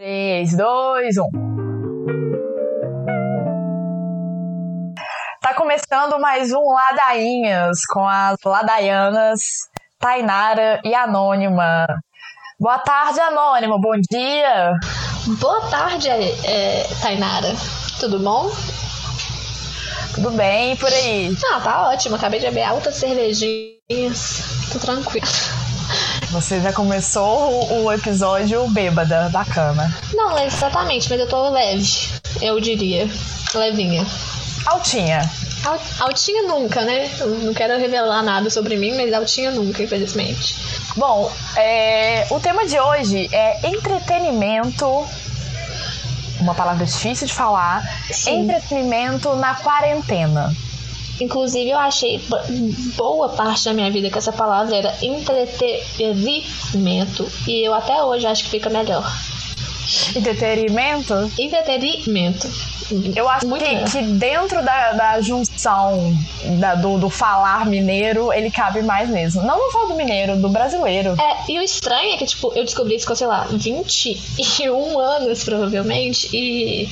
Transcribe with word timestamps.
3, 0.00 0.56
2, 0.56 1.18
1. 1.18 1.30
Tá 5.42 5.52
começando 5.52 6.18
mais 6.18 6.50
um 6.52 6.72
Ladainhas 6.72 7.84
com 7.84 8.08
as 8.08 8.38
Ladaianas, 8.42 9.40
Tainara 9.98 10.80
e 10.82 10.94
Anônima. 10.94 11.86
Boa 12.58 12.78
tarde, 12.78 13.20
Anônima. 13.20 13.78
Bom 13.78 14.00
dia. 14.10 14.72
Boa 15.38 15.68
tarde, 15.68 16.08
é, 16.08 16.86
Tainara. 17.02 17.54
Tudo 17.98 18.18
bom? 18.20 18.50
Tudo 20.14 20.30
bem 20.30 20.76
por 20.76 20.88
aí? 20.88 21.36
Ah, 21.52 21.60
tá 21.60 21.90
ótimo. 21.90 22.16
Acabei 22.16 22.40
de 22.40 22.46
beber 22.46 22.62
altas 22.62 22.94
cervejinhas. 22.94 24.44
Tô 24.72 24.78
tranquilo. 24.78 25.26
Você 26.30 26.60
já 26.60 26.72
começou 26.72 27.50
o, 27.50 27.84
o 27.84 27.92
episódio 27.92 28.68
bêbada, 28.68 29.28
bacana. 29.30 29.92
Não, 30.14 30.38
exatamente, 30.38 31.10
mas 31.10 31.18
eu 31.18 31.28
tô 31.28 31.50
leve, 31.50 32.08
eu 32.40 32.60
diria. 32.60 33.08
Levinha. 33.52 34.06
Altinha. 34.66 35.28
Altinha 35.98 36.44
nunca, 36.44 36.82
né? 36.82 37.10
Eu 37.18 37.28
não 37.40 37.52
quero 37.52 37.76
revelar 37.78 38.22
nada 38.22 38.48
sobre 38.48 38.76
mim, 38.76 38.96
mas 38.96 39.12
altinha 39.12 39.50
nunca, 39.50 39.82
infelizmente. 39.82 40.54
Bom, 40.96 41.32
é, 41.56 42.26
o 42.30 42.38
tema 42.38 42.64
de 42.64 42.78
hoje 42.78 43.28
é 43.32 43.66
entretenimento. 43.68 44.86
Uma 46.38 46.54
palavra 46.54 46.86
difícil 46.86 47.26
de 47.26 47.34
falar. 47.34 47.82
Sim. 48.10 48.42
Entretenimento 48.42 49.34
na 49.34 49.56
quarentena. 49.56 50.54
Inclusive, 51.20 51.70
eu 51.70 51.78
achei 51.78 52.20
boa 52.96 53.28
parte 53.28 53.66
da 53.66 53.72
minha 53.72 53.90
vida 53.90 54.10
que 54.10 54.18
essa 54.18 54.32
palavra 54.32 54.76
era 54.76 54.94
entretenimento. 55.02 57.30
E 57.46 57.66
eu 57.66 57.74
até 57.74 58.02
hoje 58.02 58.26
acho 58.26 58.44
que 58.44 58.50
fica 58.50 58.70
melhor. 58.70 59.04
Entretenimento? 60.14 61.14
Entretenimento. 61.38 62.48
Eu 63.14 63.28
acho 63.28 63.46
que, 63.46 63.90
que, 63.90 64.02
dentro 64.02 64.64
da, 64.64 64.92
da 64.92 65.20
junção 65.20 66.12
da, 66.58 66.74
do, 66.74 66.98
do, 66.98 67.08
falar 67.08 67.64
mineiro, 67.66 68.32
ele 68.32 68.50
cabe 68.50 68.82
mais 68.82 69.08
mesmo. 69.08 69.42
Não 69.42 69.70
só 69.70 69.86
do 69.86 69.94
mineiro, 69.94 70.36
do 70.36 70.48
brasileiro. 70.48 71.14
É, 71.20 71.52
e 71.52 71.58
o 71.58 71.62
estranho 71.62 72.14
é 72.14 72.16
que, 72.16 72.26
tipo, 72.26 72.52
eu 72.54 72.64
descobri 72.64 72.96
isso 72.96 73.06
com, 73.06 73.14
sei 73.14 73.28
lá, 73.28 73.46
21 73.48 74.98
anos, 74.98 75.44
provavelmente, 75.44 76.28
e 76.32 76.88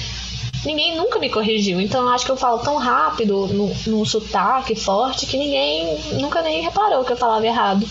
ninguém 0.65 0.97
nunca 0.97 1.19
me 1.19 1.31
corrigiu. 1.31 1.81
Então 1.81 2.03
eu 2.03 2.09
acho 2.11 2.25
que 2.25 2.31
eu 2.31 2.37
falo 2.37 2.59
tão 2.59 2.77
rápido, 2.77 3.47
no 3.87 4.05
sotaque 4.05 4.75
forte, 4.75 5.27
que 5.27 5.37
ninguém 5.37 5.99
nunca 6.21 6.43
nem 6.43 6.63
reparou 6.63 7.05
que 7.05 7.13
eu 7.13 7.17
falava 7.17 7.47
errado. 7.47 7.87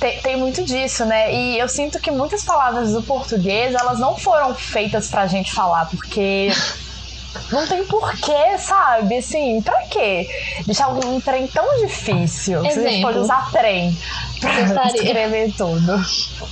Tem, 0.00 0.20
tem, 0.20 0.36
muito 0.36 0.64
disso, 0.64 1.04
né? 1.04 1.32
E 1.32 1.58
eu 1.58 1.68
sinto 1.68 2.00
que 2.00 2.10
muitas 2.10 2.42
palavras 2.42 2.92
do 2.92 3.02
português, 3.02 3.72
elas 3.72 4.00
não 4.00 4.16
foram 4.16 4.52
feitas 4.52 5.08
pra 5.08 5.28
gente 5.28 5.52
falar, 5.52 5.86
porque 5.88 6.50
não 7.52 7.64
tem 7.68 7.84
porquê, 7.84 8.58
sabe? 8.58 9.18
Assim, 9.18 9.62
pra 9.62 9.82
quê? 9.82 10.28
Deixar 10.66 10.88
um 10.88 11.20
trem 11.20 11.46
tão 11.46 11.86
difícil. 11.86 12.66
Exemplo. 12.66 12.88
a 12.88 12.90
gente 12.90 13.02
pode 13.02 13.18
usar 13.18 13.48
trem 13.52 13.96
pra 14.40 14.86
escrever 14.88 15.52
tudo. 15.56 16.04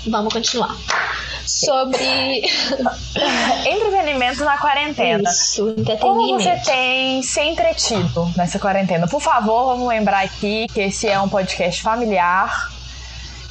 Vamos 0.06 0.32
continuar 0.32 0.76
sobre 1.64 2.42
entretenimento 3.66 4.44
na 4.44 4.58
quarentena. 4.58 5.28
Isso, 5.28 5.68
entretenimento. 5.70 6.00
Como 6.00 6.40
você 6.40 6.56
tem 6.64 7.22
se 7.22 7.40
entretido 7.40 8.30
nessa 8.36 8.58
quarentena? 8.58 9.06
Por 9.08 9.20
favor, 9.20 9.66
vamos 9.66 9.88
lembrar 9.88 10.24
aqui 10.24 10.66
que 10.72 10.80
esse 10.80 11.08
é 11.08 11.20
um 11.20 11.28
podcast 11.28 11.82
familiar 11.82 12.72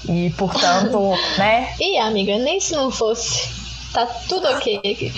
e, 0.08 0.30
portanto, 0.32 1.14
né? 1.38 1.74
E 1.80 1.98
amiga, 1.98 2.38
nem 2.38 2.60
se 2.60 2.74
não 2.74 2.92
fosse. 2.92 3.64
Tá 3.94 4.08
tudo 4.28 4.48
ok 4.48 4.78
aqui. 4.78 5.14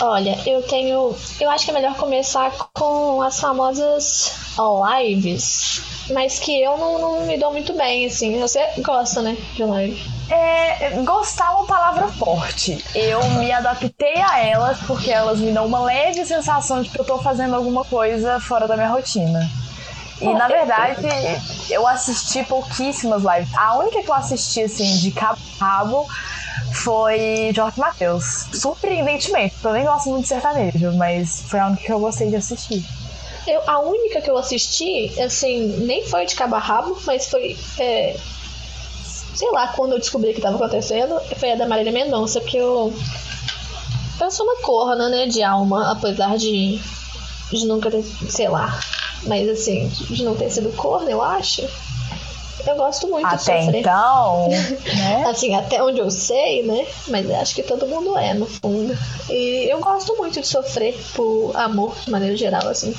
Olha, 0.00 0.38
eu 0.46 0.62
tenho. 0.62 1.16
Eu 1.40 1.50
acho 1.50 1.64
que 1.64 1.70
é 1.72 1.74
melhor 1.74 1.96
começar 1.96 2.52
com 2.72 3.20
as 3.20 3.40
famosas 3.40 4.32
lives. 5.00 5.82
Mas 6.12 6.38
que 6.38 6.60
eu 6.60 6.76
não, 6.76 6.98
não 6.98 7.26
me 7.26 7.36
dou 7.36 7.50
muito 7.50 7.72
bem, 7.72 8.06
assim. 8.06 8.38
Você 8.38 8.64
gosta, 8.78 9.20
né, 9.20 9.36
de 9.54 9.64
live? 9.64 10.13
É, 10.30 10.90
gostar 11.02 11.46
é 11.46 11.50
uma 11.50 11.66
palavra 11.66 12.08
forte. 12.08 12.82
Eu 12.94 13.22
me 13.30 13.52
adaptei 13.52 14.20
a 14.20 14.40
elas 14.40 14.78
porque 14.86 15.10
elas 15.10 15.38
me 15.38 15.52
dão 15.52 15.66
uma 15.66 15.80
leve 15.80 16.24
sensação 16.24 16.82
de 16.82 16.88
que 16.88 17.00
eu 17.00 17.04
tô 17.04 17.18
fazendo 17.18 17.54
alguma 17.54 17.84
coisa 17.84 18.40
fora 18.40 18.66
da 18.66 18.76
minha 18.76 18.88
rotina. 18.88 19.40
E 20.20 20.32
na 20.32 20.46
verdade, 20.46 21.06
eu 21.68 21.86
assisti 21.86 22.42
pouquíssimas 22.44 23.22
lives. 23.22 23.52
A 23.54 23.76
única 23.76 24.02
que 24.02 24.08
eu 24.08 24.14
assisti 24.14 24.62
assim 24.62 24.96
de 24.98 25.10
cabo 25.10 25.38
a 25.56 25.58
cabo 25.58 26.06
foi 26.72 27.52
Jorge 27.54 27.78
Matheus. 27.78 28.46
Surpreendentemente, 28.52 29.56
eu 29.62 29.72
nem 29.72 29.84
gosto 29.84 30.08
muito 30.08 30.22
de 30.22 30.28
sertanejo, 30.28 30.92
mas 30.96 31.42
foi 31.48 31.60
a 31.60 31.66
única 31.66 31.82
que 31.82 31.92
eu 31.92 32.00
gostei 32.00 32.30
de 32.30 32.36
assistir. 32.36 32.84
Eu, 33.46 33.60
a 33.66 33.80
única 33.80 34.22
que 34.22 34.30
eu 34.30 34.38
assisti, 34.38 35.20
assim, 35.20 35.66
nem 35.80 36.06
foi 36.06 36.24
de 36.24 36.34
cabo 36.34 36.56
a 36.56 36.58
rabo, 36.58 36.96
mas 37.04 37.28
foi 37.28 37.56
é, 37.78 38.16
sei 39.34 39.50
lá, 39.50 39.68
quando 39.68 39.92
eu 39.92 39.98
descobri 39.98 40.30
o 40.30 40.32
que 40.32 40.38
estava 40.38 40.56
acontecendo, 40.56 41.20
foi 41.36 41.52
a 41.52 41.56
da 41.56 41.66
Marília 41.66 41.92
Mendonça, 41.92 42.40
que 42.40 42.56
eu. 42.56 42.92
Eu 44.20 44.30
sou 44.30 44.46
uma 44.46 44.62
corna, 44.62 45.08
né, 45.08 45.26
de 45.26 45.42
alma, 45.42 45.90
apesar 45.90 46.38
de, 46.38 46.80
de 47.50 47.66
nunca 47.66 47.90
ter, 47.90 48.02
sei 48.30 48.48
lá, 48.48 48.78
mas 49.26 49.48
assim, 49.48 49.88
de 49.88 50.22
não 50.22 50.34
ter 50.34 50.50
sido 50.50 50.74
corna, 50.76 51.10
eu 51.10 51.20
acho. 51.20 51.62
Eu 52.66 52.76
gosto 52.76 53.08
muito 53.08 53.26
até 53.26 53.58
de 53.58 53.64
sofrer. 53.64 53.80
então, 53.80 54.48
né? 54.96 55.24
assim, 55.26 55.54
até 55.54 55.82
onde 55.82 55.98
eu 55.98 56.10
sei, 56.10 56.62
né? 56.62 56.86
Mas 57.08 57.30
acho 57.30 57.54
que 57.54 57.62
todo 57.62 57.86
mundo 57.86 58.16
é, 58.16 58.32
no 58.32 58.46
fundo. 58.46 58.96
E 59.28 59.70
eu 59.70 59.80
gosto 59.80 60.16
muito 60.16 60.40
de 60.40 60.46
sofrer 60.46 60.98
por 61.14 61.52
amor, 61.54 61.94
de 62.02 62.10
maneira 62.10 62.36
geral, 62.36 62.66
assim. 62.68 62.94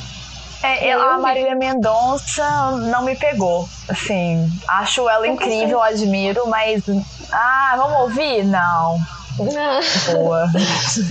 É, 0.65 0.87
eu, 0.87 0.99
a 0.99 1.19
Marília 1.19 1.55
Mendonça 1.55 2.71
não 2.71 3.03
me 3.03 3.15
pegou. 3.15 3.69
Assim, 3.87 4.49
acho 4.67 5.07
ela 5.07 5.27
incrível, 5.27 5.79
admiro, 5.79 6.47
mas. 6.47 6.83
Ah, 7.31 7.75
vamos 7.77 7.99
ouvir? 7.99 8.43
Não. 8.43 8.99
Boa. 9.37 10.47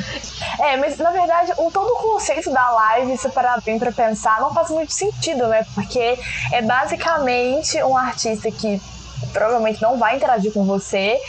é, 0.59 0.77
mas 0.77 0.97
na 0.97 1.11
verdade, 1.11 1.53
o, 1.57 1.71
todo 1.71 1.89
o 1.89 1.97
conceito 1.97 2.51
da 2.51 2.69
live, 2.71 3.17
se 3.17 3.29
parar 3.29 3.61
bem 3.63 3.79
pra 3.79 3.93
pensar, 3.93 4.41
não 4.41 4.53
faz 4.53 4.71
muito 4.71 4.93
sentido, 4.93 5.47
né? 5.47 5.65
Porque 5.73 6.19
é 6.51 6.61
basicamente 6.61 7.81
um 7.85 7.97
artista 7.97 8.51
que 8.51 8.83
provavelmente 9.33 9.81
não 9.81 9.99
vai 9.99 10.17
interagir 10.17 10.53
com 10.53 10.65
você 10.65 11.21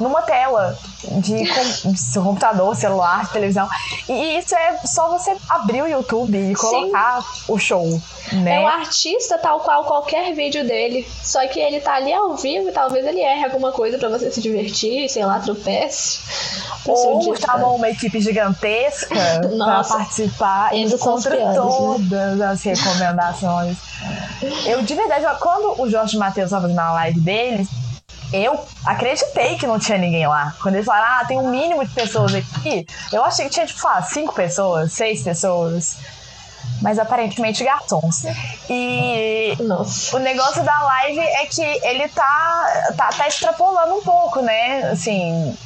numa 0.00 0.22
tela 0.22 0.76
de, 1.18 1.46
com, 1.82 1.96
seu 1.96 2.22
computador, 2.22 2.74
celular, 2.74 3.30
televisão. 3.32 3.68
E 4.08 4.38
isso 4.38 4.54
é 4.54 4.78
só 4.84 5.08
você 5.08 5.36
abrir 5.48 5.82
o 5.82 5.86
YouTube 5.86 6.36
e 6.36 6.54
colocar 6.54 7.22
Sim. 7.22 7.52
o 7.52 7.58
show. 7.58 8.00
Né? 8.32 8.56
É 8.56 8.60
um 8.60 8.68
artista 8.68 9.38
tal 9.38 9.60
qual 9.60 9.84
qualquer 9.84 10.34
vídeo 10.34 10.64
dele. 10.66 11.06
Só 11.22 11.46
que 11.48 11.58
ele 11.58 11.80
tá 11.80 11.94
ali 11.94 12.12
ao 12.12 12.34
vivo 12.36 12.68
e 12.68 12.72
talvez 12.72 13.04
ele 13.06 13.20
erre 13.20 13.44
alguma 13.44 13.72
coisa 13.72 13.98
para 13.98 14.08
você 14.08 14.30
se 14.30 14.40
divertir, 14.40 15.08
sei 15.08 15.24
lá, 15.24 15.40
tropece. 15.40 16.20
Ou 16.86 17.36
chamou 17.36 17.76
uma 17.76 17.90
equipe 17.90 18.20
gigantesca 18.20 19.14
para 19.58 19.84
participar 19.84 20.74
e 20.74 20.98
contra 20.98 21.36
piores, 21.36 21.54
né? 21.54 21.54
todas 21.56 22.38
né? 22.38 22.46
as 22.46 22.62
recomendações. 22.62 23.76
Eu, 24.64 24.82
de 24.82 24.94
verdade, 24.94 25.26
quando 25.40 25.80
o 25.80 25.90
Jorge 25.90 26.16
Matheus 26.16 26.46
estava 26.46 26.68
na 26.68 26.92
live 26.92 27.20
dele, 27.20 27.68
eu 28.32 28.64
acreditei 28.84 29.56
que 29.56 29.66
não 29.66 29.78
tinha 29.78 29.98
ninguém 29.98 30.26
lá. 30.26 30.54
Quando 30.62 30.76
eles 30.76 30.86
falaram, 30.86 31.20
ah, 31.20 31.24
tem 31.24 31.38
um 31.38 31.50
mínimo 31.50 31.84
de 31.84 31.92
pessoas 31.92 32.34
aqui, 32.34 32.86
eu 33.12 33.24
achei 33.24 33.46
que 33.46 33.52
tinha, 33.52 33.66
tipo, 33.66 33.86
ah, 33.86 34.02
cinco 34.02 34.34
pessoas, 34.34 34.92
seis 34.92 35.22
pessoas. 35.22 35.96
Mas 36.80 36.98
aparentemente 36.98 37.64
garçons. 37.64 38.24
E 38.68 39.54
Nossa. 39.60 40.16
o 40.16 40.18
negócio 40.18 40.62
da 40.62 40.82
live 40.82 41.18
é 41.18 41.46
que 41.46 41.62
ele 41.62 42.08
tá, 42.08 42.92
tá, 42.96 43.08
tá 43.08 43.28
extrapolando 43.28 43.96
um 43.96 44.02
pouco, 44.02 44.40
né? 44.40 44.90
Assim, 44.90 45.56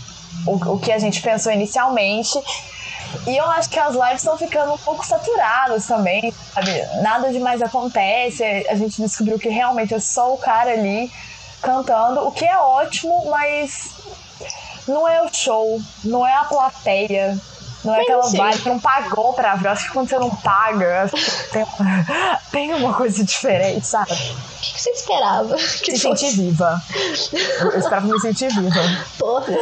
o, 0.46 0.72
o 0.72 0.78
que 0.78 0.90
a 0.90 0.98
gente 0.98 1.20
pensou 1.20 1.52
inicialmente. 1.52 2.38
E 3.26 3.36
eu 3.36 3.48
acho 3.50 3.70
que 3.70 3.78
as 3.78 3.94
lives 3.94 4.16
estão 4.16 4.36
ficando 4.36 4.72
um 4.72 4.78
pouco 4.78 5.06
saturadas 5.06 5.86
também, 5.86 6.32
sabe? 6.52 6.70
Nada 7.00 7.30
demais 7.30 7.62
acontece. 7.62 8.42
A 8.68 8.74
gente 8.74 9.00
descobriu 9.00 9.38
que 9.38 9.48
realmente 9.48 9.94
é 9.94 10.00
só 10.00 10.34
o 10.34 10.38
cara 10.38 10.72
ali 10.72 11.10
cantando, 11.64 12.26
o 12.26 12.32
que 12.32 12.44
é 12.44 12.58
ótimo, 12.58 13.30
mas 13.30 13.90
não 14.86 15.08
é 15.08 15.22
o 15.22 15.32
show, 15.32 15.80
não 16.04 16.26
é 16.26 16.34
a 16.34 16.44
plateia. 16.44 17.38
Não 17.84 17.94
é 17.94 18.00
aquela 18.00 18.26
vibe 18.26 18.62
que 18.62 18.68
não 18.70 18.80
pagou 18.80 19.34
pra 19.34 19.56
ver. 19.56 19.68
Acho 19.68 19.86
que 19.86 19.92
quando 19.92 20.08
você 20.08 20.18
não 20.18 20.30
paga, 20.30 21.10
tem, 21.52 21.66
tem 22.50 22.74
uma 22.74 22.94
coisa 22.94 23.22
diferente, 23.22 23.86
sabe? 23.86 24.10
O 24.10 24.60
que, 24.62 24.72
que 24.72 24.80
você 24.80 24.90
esperava? 24.90 25.54
Que 25.84 25.92
se 25.92 25.98
sentir 25.98 26.30
viva. 26.30 26.82
Eu 27.60 27.78
esperava 27.78 28.06
me 28.06 28.18
sentir 28.20 28.48
viva. 28.48 28.80
Porra. 29.18 29.52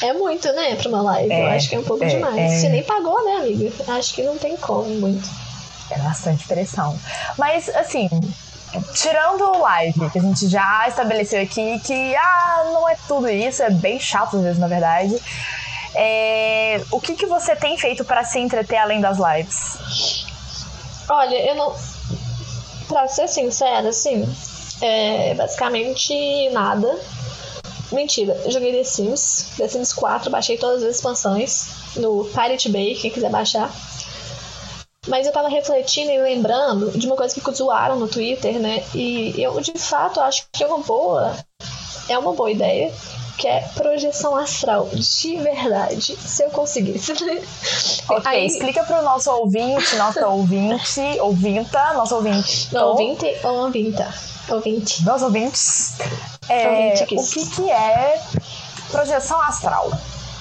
É 0.00 0.12
muito, 0.12 0.52
né, 0.52 0.76
pra 0.76 0.88
uma 0.88 1.02
live. 1.02 1.32
É, 1.32 1.42
Eu 1.42 1.46
acho 1.48 1.68
que 1.68 1.74
é 1.74 1.78
um 1.80 1.84
pouco 1.84 2.04
é, 2.04 2.06
demais. 2.06 2.36
É... 2.36 2.48
Você 2.60 2.68
nem 2.68 2.84
pagou, 2.84 3.24
né, 3.24 3.38
amiga? 3.38 3.72
Acho 3.92 4.14
que 4.14 4.22
não 4.22 4.38
tem 4.38 4.56
como 4.56 4.88
muito. 4.90 5.28
É 5.90 5.98
bastante 5.98 6.46
pressão. 6.46 6.96
Mas, 7.36 7.68
assim, 7.70 8.08
tirando 8.94 9.42
o 9.42 9.60
live, 9.62 10.10
que 10.10 10.18
a 10.18 10.22
gente 10.22 10.48
já 10.48 10.86
estabeleceu 10.88 11.42
aqui, 11.42 11.78
que 11.80 12.16
ah, 12.16 12.70
não 12.72 12.88
é 12.88 12.96
tudo 13.06 13.28
isso, 13.28 13.62
é 13.62 13.70
bem 13.70 13.98
chato 13.98 14.36
às 14.36 14.42
vezes, 14.42 14.58
na 14.58 14.68
verdade. 14.68 15.16
É, 15.94 16.80
o 16.90 17.00
que, 17.00 17.14
que 17.14 17.26
você 17.26 17.56
tem 17.56 17.76
feito 17.78 18.04
para 18.04 18.24
se 18.24 18.38
entreter 18.38 18.78
além 18.78 19.00
das 19.00 19.18
lives? 19.18 20.26
Olha, 21.08 21.36
eu 21.36 21.54
não. 21.54 21.74
Pra 22.86 23.06
ser 23.08 23.28
sincera, 23.28 23.88
assim, 23.88 24.26
é 24.80 25.34
basicamente 25.34 26.48
nada. 26.50 26.98
Mentira, 27.90 28.34
eu 28.44 28.50
joguei 28.50 28.72
The 28.72 28.84
Sims, 28.84 29.46
The 29.56 29.66
Sims 29.66 29.92
4, 29.94 30.30
baixei 30.30 30.58
todas 30.58 30.82
as 30.82 30.96
expansões 30.96 31.68
no 31.96 32.24
Pirate 32.26 32.68
Bay, 32.68 32.94
quem 32.94 33.10
quiser 33.10 33.30
baixar. 33.30 33.70
Mas 35.08 35.26
eu 35.26 35.32
tava 35.32 35.48
refletindo 35.48 36.10
e 36.10 36.18
lembrando 36.18 36.96
de 36.96 37.06
uma 37.06 37.16
coisa 37.16 37.34
que 37.34 37.52
zoaram 37.52 37.98
no 37.98 38.08
Twitter, 38.08 38.58
né? 38.58 38.84
E 38.94 39.34
eu 39.40 39.60
de 39.60 39.72
fato 39.72 40.20
acho 40.20 40.46
que 40.52 40.62
é 40.62 40.66
uma 40.66 40.78
boa. 40.78 41.34
É 42.08 42.18
uma 42.18 42.32
boa 42.32 42.50
ideia. 42.50 42.92
Que 43.36 43.46
é 43.46 43.60
projeção 43.74 44.36
astral. 44.36 44.88
De 44.92 45.36
verdade. 45.36 46.16
Se 46.16 46.44
eu 46.44 46.50
conseguisse. 46.50 47.12
Ok, 48.10 48.22
Aí... 48.24 48.46
explica 48.46 48.82
pro 48.84 49.02
nosso 49.02 49.30
ouvinte, 49.30 49.94
nossa 49.96 50.26
ouvinte, 50.26 51.20
ouvinta, 51.20 51.92
nosso 51.92 52.14
ouvinte. 52.14 52.68
Não, 52.72 52.88
ouvinte 52.88 53.26
ou 53.44 53.64
ouvinta? 53.64 54.14
Ouvinte. 54.48 55.04
Nossos 55.04 55.22
ouvintes. 55.24 55.92
É, 56.48 56.94
ouvinte 56.94 57.14
o 57.14 57.26
que, 57.26 57.50
que 57.50 57.70
é 57.70 58.18
projeção 58.90 59.40
astral? 59.42 59.90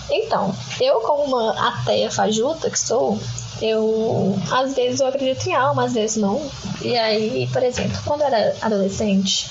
Então, 0.09 0.56
eu 0.80 1.01
como 1.01 1.24
uma 1.24 1.69
ateia 1.69 2.09
fajuta 2.09 2.69
que 2.69 2.80
sou, 2.80 3.19
eu 3.62 4.38
às 4.51 4.74
vezes 4.74 5.00
eu 5.00 5.07
acredito 5.07 5.48
em 5.48 5.54
alma, 5.54 5.86
às 5.86 5.94
vezes 5.94 6.18
não. 6.18 6.50
E 6.81 6.98
aí, 6.98 7.48
por 7.51 7.63
exemplo, 7.63 7.98
quando 8.06 8.21
eu 8.21 8.27
era 8.27 8.56
adolescente, 8.62 9.50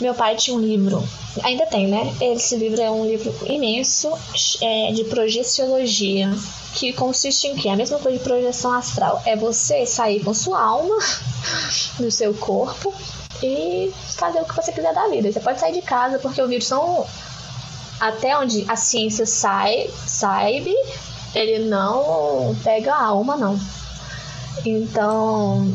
meu 0.00 0.14
pai 0.14 0.36
tinha 0.36 0.56
um 0.56 0.60
livro, 0.60 1.02
ainda 1.42 1.66
tem, 1.66 1.88
né? 1.88 2.14
Esse 2.20 2.56
livro 2.56 2.80
é 2.80 2.90
um 2.90 3.04
livro 3.04 3.34
imenso 3.46 4.16
é, 4.62 4.92
de 4.92 5.04
projeciologia, 5.04 6.30
que 6.74 6.92
consiste 6.92 7.48
em 7.48 7.56
que? 7.56 7.68
A 7.68 7.76
mesma 7.76 7.98
coisa 7.98 8.16
de 8.16 8.24
projeção 8.24 8.72
astral. 8.72 9.20
É 9.26 9.34
você 9.34 9.84
sair 9.84 10.22
com 10.22 10.32
sua 10.32 10.62
alma 10.62 10.96
do 11.98 12.10
seu 12.10 12.32
corpo 12.34 12.94
e 13.42 13.92
fazer 14.16 14.40
o 14.40 14.44
que 14.44 14.54
você 14.54 14.72
quiser 14.72 14.94
da 14.94 15.08
vida. 15.08 15.30
Você 15.32 15.40
pode 15.40 15.58
sair 15.58 15.72
de 15.72 15.82
casa, 15.82 16.18
porque 16.18 16.40
o 16.40 16.48
vírus 16.48 16.66
são 16.66 17.06
até 18.00 18.36
onde 18.38 18.64
a 18.68 18.76
ciência 18.76 19.26
sai, 19.26 19.90
saiba, 20.06 20.70
ele 21.34 21.64
não 21.66 22.56
pega 22.62 22.94
a 22.94 23.04
alma, 23.04 23.36
não. 23.36 23.58
Então, 24.64 25.72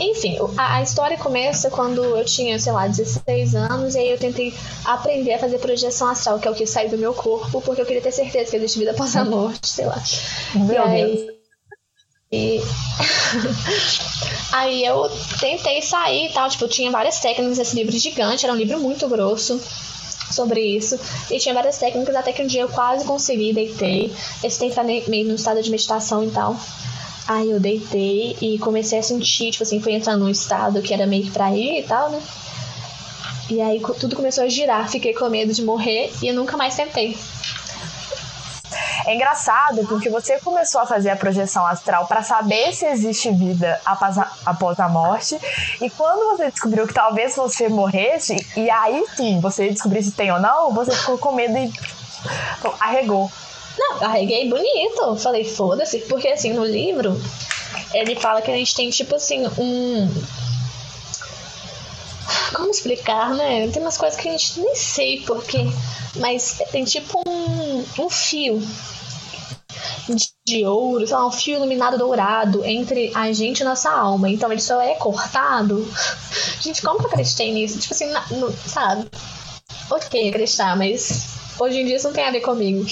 enfim, 0.00 0.38
a, 0.56 0.76
a, 0.76 0.82
história 0.82 1.16
começa 1.16 1.70
quando 1.70 2.02
eu 2.02 2.24
tinha, 2.24 2.58
sei 2.58 2.72
lá, 2.72 2.86
16 2.86 3.54
anos, 3.54 3.94
e 3.94 3.98
aí 3.98 4.10
eu 4.10 4.18
tentei 4.18 4.54
aprender 4.84 5.34
a 5.34 5.38
fazer 5.38 5.58
projeção 5.58 6.08
astral, 6.08 6.38
que 6.38 6.48
é 6.48 6.50
o 6.50 6.54
que 6.54 6.66
sai 6.66 6.88
do 6.88 6.98
meu 6.98 7.14
corpo, 7.14 7.60
porque 7.62 7.80
eu 7.80 7.86
queria 7.86 8.02
ter 8.02 8.12
certeza 8.12 8.50
que 8.50 8.56
existe 8.56 8.78
vida 8.78 8.90
após 8.92 9.14
a 9.16 9.24
morte, 9.24 9.68
sei 9.68 9.86
lá. 9.86 10.02
Meu 10.54 10.74
e 10.74 10.78
aí, 10.78 11.30
E 12.32 12.60
aí 14.52 14.84
eu 14.84 15.08
tentei 15.40 15.80
sair 15.80 16.26
e 16.26 16.32
tal, 16.32 16.48
tipo, 16.48 16.64
eu 16.64 16.68
tinha 16.68 16.90
várias 16.90 17.20
técnicas 17.20 17.58
nesse 17.58 17.76
livro 17.76 17.96
gigante, 17.96 18.44
era 18.44 18.52
um 18.52 18.58
livro 18.58 18.78
muito 18.80 19.08
grosso 19.08 19.60
sobre 20.30 20.60
isso. 20.60 20.98
E 21.30 21.38
tinha 21.38 21.54
várias 21.54 21.78
técnicas, 21.78 22.14
até 22.14 22.32
que 22.32 22.42
um 22.42 22.46
dia 22.46 22.62
eu 22.62 22.68
quase 22.68 23.04
consegui, 23.04 23.52
deitei. 23.52 24.12
Esse 24.42 24.58
tem 24.58 24.68
que 24.68 24.78
estar 24.78 24.84
meio 24.84 25.28
no 25.28 25.34
estado 25.34 25.62
de 25.62 25.70
meditação 25.70 26.24
e 26.24 26.30
tal. 26.30 26.56
Aí 27.28 27.50
eu 27.50 27.58
deitei 27.58 28.36
e 28.40 28.58
comecei 28.58 28.98
a 28.98 29.02
sentir, 29.02 29.50
tipo 29.50 29.64
assim, 29.64 29.80
fui 29.80 29.92
entrando 29.92 30.20
num 30.20 30.30
estado 30.30 30.80
que 30.80 30.94
era 30.94 31.06
meio 31.06 31.24
que 31.24 31.30
pra 31.30 31.54
ir 31.56 31.80
e 31.80 31.82
tal, 31.82 32.10
né? 32.10 32.22
E 33.48 33.60
aí 33.60 33.80
tudo 34.00 34.16
começou 34.16 34.44
a 34.44 34.48
girar, 34.48 34.88
fiquei 34.88 35.14
com 35.14 35.28
medo 35.28 35.52
de 35.52 35.62
morrer 35.62 36.12
e 36.22 36.28
eu 36.28 36.34
nunca 36.34 36.56
mais 36.56 36.74
tentei. 36.74 37.16
É 39.06 39.14
engraçado 39.14 39.86
porque 39.86 40.10
você 40.10 40.40
começou 40.40 40.80
a 40.80 40.86
fazer 40.86 41.10
a 41.10 41.16
projeção 41.16 41.64
astral 41.64 42.08
para 42.08 42.24
saber 42.24 42.74
se 42.74 42.84
existe 42.86 43.30
vida 43.30 43.80
após 43.84 44.18
a, 44.18 44.32
após 44.44 44.80
a 44.80 44.88
morte. 44.88 45.38
E 45.80 45.88
quando 45.90 46.36
você 46.36 46.50
descobriu 46.50 46.88
que 46.88 46.92
talvez 46.92 47.36
você 47.36 47.68
morresse, 47.68 48.34
e 48.56 48.68
aí 48.68 49.04
sim 49.16 49.40
você 49.40 49.68
descobriu 49.70 50.02
se 50.02 50.10
tem 50.10 50.32
ou 50.32 50.40
não, 50.40 50.72
você 50.72 50.90
ficou 50.90 51.16
com 51.18 51.30
medo 51.30 51.56
e 51.56 51.72
arregou. 52.80 53.30
Não, 53.78 54.02
arreguei 54.02 54.50
bonito. 54.50 55.14
Falei, 55.16 55.44
foda-se. 55.44 56.00
Porque 56.00 56.26
assim, 56.26 56.52
no 56.52 56.64
livro, 56.64 57.16
ele 57.94 58.16
fala 58.16 58.42
que 58.42 58.50
a 58.50 58.56
gente 58.56 58.74
tem 58.74 58.90
tipo 58.90 59.14
assim, 59.14 59.46
um. 59.56 60.10
Como 62.56 62.70
explicar, 62.70 63.30
né? 63.30 63.68
Tem 63.68 63.80
umas 63.80 63.96
coisas 63.96 64.18
que 64.18 64.28
a 64.28 64.32
gente 64.32 64.58
nem 64.58 64.74
sei 64.74 65.20
porque. 65.20 65.58
Mas 66.16 66.60
tem 66.72 66.84
tipo 66.84 67.20
um, 67.28 67.84
um 68.00 68.10
fio 68.10 68.60
de 70.46 70.64
ouro, 70.64 71.04
sei 71.04 71.16
lá, 71.16 71.26
um 71.26 71.30
fio 71.32 71.56
iluminado 71.56 71.98
dourado 71.98 72.64
entre 72.64 73.10
a 73.16 73.32
gente 73.32 73.60
e 73.60 73.64
nossa 73.64 73.90
alma. 73.90 74.30
Então 74.30 74.50
ele 74.52 74.60
só 74.60 74.80
é 74.80 74.94
cortado. 74.94 75.84
Gente, 76.62 76.82
como 76.82 77.00
que 77.00 77.06
eu 77.06 77.10
acreditei 77.10 77.52
nisso? 77.52 77.80
Tipo 77.80 77.92
assim, 77.92 78.12
no, 78.30 78.52
sabe? 78.52 79.10
Ok, 79.90 80.28
acreditar, 80.28 80.76
mas 80.76 81.36
hoje 81.58 81.80
em 81.80 81.86
dia 81.86 81.96
isso 81.96 82.06
não 82.06 82.14
tem 82.14 82.24
a 82.24 82.30
ver 82.30 82.40
comigo. 82.40 82.86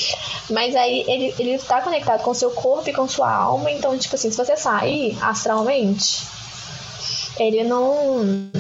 Mas 0.51 0.75
aí 0.75 1.05
ele, 1.07 1.35
ele 1.39 1.59
tá 1.59 1.81
conectado 1.81 2.23
com 2.23 2.35
seu 2.35 2.51
corpo 2.51 2.91
e 2.91 2.93
com 2.93 3.07
sua 3.07 3.33
alma. 3.33 3.71
Então, 3.71 3.97
tipo 3.97 4.17
assim, 4.17 4.33
se 4.33 4.37
você 4.37 4.57
sair 4.57 5.17
astralmente, 5.23 6.27
ele 7.39 7.63
não. 7.63 8.51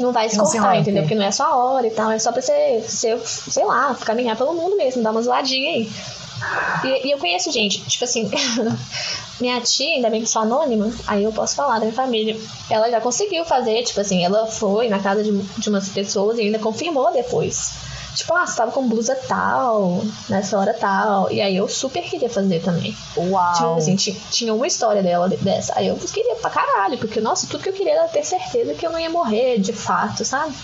Não 0.00 0.10
vai 0.10 0.28
se 0.28 0.36
cortar, 0.36 0.78
entendeu? 0.78 1.02
Porque 1.02 1.14
não 1.14 1.24
é 1.24 1.30
só 1.30 1.56
hora 1.56 1.86
e 1.86 1.90
tal, 1.90 2.10
é 2.10 2.18
só 2.18 2.32
pra 2.32 2.40
você, 2.40 2.82
você, 2.84 3.20
sei 3.24 3.64
lá, 3.64 3.94
caminhar 3.94 4.36
pelo 4.36 4.54
mundo 4.54 4.76
mesmo, 4.76 5.02
dar 5.02 5.10
uma 5.10 5.22
zoadinha 5.22 5.70
aí. 5.70 5.92
E, 6.84 7.08
e, 7.08 7.10
eu 7.10 7.18
conheço 7.18 7.50
gente, 7.52 7.80
tipo 7.84 8.04
assim, 8.04 8.30
minha 9.40 9.60
tia, 9.60 9.96
ainda 9.96 10.10
bem 10.10 10.22
que 10.22 10.28
sou 10.28 10.42
anônima, 10.42 10.92
aí 11.06 11.22
eu 11.22 11.32
posso 11.32 11.54
falar 11.54 11.74
da 11.74 11.80
minha 11.80 11.92
família. 11.92 12.36
Ela 12.70 12.90
já 12.90 13.00
conseguiu 13.00 13.44
fazer, 13.44 13.82
tipo 13.84 14.00
assim, 14.00 14.24
ela 14.24 14.46
foi 14.46 14.88
na 14.88 14.98
casa 14.98 15.22
de, 15.22 15.30
de 15.30 15.68
umas 15.68 15.88
pessoas 15.88 16.38
e 16.38 16.42
ainda 16.42 16.58
confirmou 16.58 17.12
depois. 17.12 17.72
Tipo, 18.14 18.34
ah, 18.34 18.46
você 18.46 18.56
tava 18.56 18.72
com 18.72 18.86
blusa 18.86 19.14
tal, 19.26 20.02
nessa 20.28 20.58
hora 20.58 20.74
tal. 20.74 21.30
E 21.32 21.40
aí 21.40 21.56
eu 21.56 21.66
super 21.66 22.02
queria 22.02 22.28
fazer 22.28 22.60
também. 22.60 22.94
Uau! 23.16 23.54
Tipo 23.54 23.74
assim, 23.76 23.96
tinha 23.96 24.52
uma 24.52 24.66
história 24.66 25.02
dela 25.02 25.28
dessa. 25.28 25.72
Aí 25.76 25.86
eu 25.86 25.96
queria 25.96 26.34
pra 26.36 26.50
caralho, 26.50 26.98
porque, 26.98 27.20
nossa, 27.20 27.46
tudo 27.46 27.62
que 27.62 27.70
eu 27.70 27.72
queria 27.72 27.94
era 27.94 28.08
ter 28.08 28.24
certeza 28.24 28.74
que 28.74 28.86
eu 28.86 28.92
não 28.92 29.00
ia 29.00 29.08
morrer 29.08 29.58
de 29.58 29.72
fato, 29.72 30.24
sabe? 30.24 30.54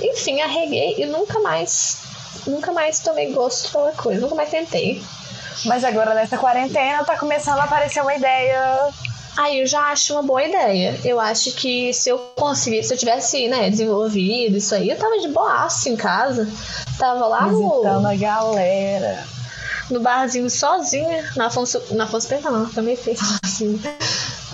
Enfim, 0.00 0.40
arreguei 0.40 0.94
e 0.98 1.06
nunca 1.06 1.40
mais 1.40 2.03
nunca 2.46 2.72
mais 2.72 3.00
tomei 3.00 3.32
gosto 3.32 3.66
de 3.66 3.72
qualquer 3.72 3.96
coisa, 3.96 4.20
nunca 4.20 4.34
mais 4.34 4.50
tentei. 4.50 5.02
Mas 5.64 5.84
agora 5.84 6.14
nessa 6.14 6.36
quarentena 6.36 7.04
tá 7.04 7.16
começando 7.16 7.58
a 7.58 7.64
aparecer 7.64 8.00
uma 8.02 8.14
ideia. 8.14 8.88
Aí 9.36 9.60
eu 9.60 9.66
já 9.66 9.90
acho 9.90 10.12
uma 10.12 10.22
boa 10.22 10.44
ideia. 10.44 10.98
Eu 11.04 11.18
acho 11.18 11.52
que 11.52 11.92
se 11.92 12.08
eu 12.08 12.18
conseguisse, 12.36 12.88
se 12.88 12.94
eu 12.94 12.98
tivesse, 12.98 13.48
né, 13.48 13.68
desenvolvido 13.70 14.56
isso 14.56 14.74
aí, 14.74 14.90
eu 14.90 14.96
tava 14.96 15.18
de 15.18 15.28
boaço 15.28 15.88
em 15.88 15.96
casa. 15.96 16.48
Tava 16.98 17.26
lá 17.26 17.46
Visitando 17.48 18.02
no. 18.02 18.08
a 18.08 18.14
galera. 18.14 19.24
No 19.90 20.00
barzinho 20.00 20.48
sozinha. 20.48 21.30
Na 21.36 21.46
Afonso. 21.46 21.82
Na 21.90 22.04
Afonso 22.04 22.28
Pena 22.28 22.50
não, 22.50 22.70
também 22.70 22.96
fez 22.96 23.18
assim. 23.44 23.80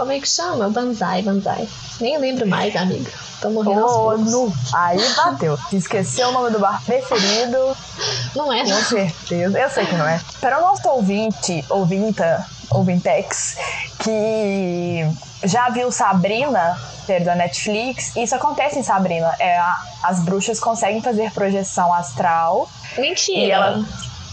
Como 0.00 0.12
é 0.12 0.19
que 0.19 0.26
chama? 0.26 0.71
Banzai, 0.71 1.21
Banzai. 1.21 1.69
Nem 2.00 2.16
lembro 2.16 2.49
mais, 2.49 2.75
amiga. 2.75 3.11
Tô 3.38 3.50
morrendo 3.50 3.85
oh, 3.85 4.16
no... 4.16 4.50
Aí 4.73 4.99
bateu. 5.14 5.59
Esqueceu 5.71 6.30
o 6.30 6.33
nome 6.33 6.49
do 6.49 6.59
bar 6.59 6.83
preferido. 6.87 7.76
Não 8.35 8.50
é, 8.50 8.62
Com 8.62 8.71
não. 8.71 8.83
certeza. 8.83 9.59
Eu 9.59 9.69
sei 9.69 9.85
que 9.85 9.95
não 9.95 10.09
é. 10.09 10.19
Para 10.40 10.59
o 10.59 10.62
nosso 10.62 10.88
ouvinte, 10.88 11.62
ouvinta, 11.69 12.47
ouvintex, 12.71 13.59
que 13.99 15.04
já 15.45 15.69
viu 15.69 15.92
Sabrina, 15.92 16.80
ter 17.07 17.23
da 17.23 17.35
Netflix, 17.35 18.16
isso 18.16 18.35
acontece 18.35 18.78
em 18.78 18.83
Sabrina. 18.83 19.35
É, 19.38 19.61
as 20.02 20.21
bruxas 20.21 20.59
conseguem 20.59 21.02
fazer 21.02 21.30
projeção 21.33 21.92
astral. 21.92 22.71
Mentira. 22.97 23.52
Ela... 23.54 23.85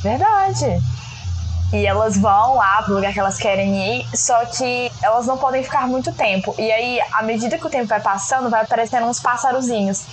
Verdade. 0.02 0.82
E 1.74 1.86
elas 1.86 2.18
vão 2.18 2.56
lá 2.56 2.82
pro 2.84 2.96
lugar 2.96 3.12
que 3.12 3.20
elas 3.20 3.38
querem 3.38 4.00
ir, 4.00 4.08
só 4.18 4.46
que 4.46 4.90
elas 5.02 5.26
não 5.26 5.38
podem 5.38 5.62
ficar 5.62 5.86
muito 5.86 6.14
tempo. 6.14 6.56
E 6.58 6.72
aí, 6.72 7.00
à 7.12 7.22
medida 7.22 7.58
que 7.58 7.68
o 7.68 7.70
tempo 7.70 7.88
vai 7.88 8.00
passando, 8.00 8.50
vai 8.50 8.62
aparecendo 8.62 9.06
uns 9.06 9.20
pássarozinhos. 9.20 10.04